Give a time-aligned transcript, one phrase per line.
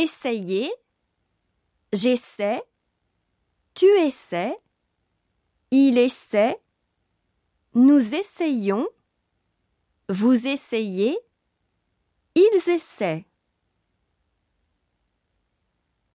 [0.00, 0.72] Essayez.
[1.92, 2.62] J'essaie.
[3.74, 4.56] Tu essaies.
[5.70, 6.56] Il essaie.
[7.74, 8.88] Nous essayons.
[10.08, 11.18] Vous essayez.
[12.34, 13.26] Ils essaient.